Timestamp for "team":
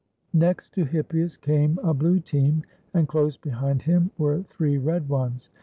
2.19-2.63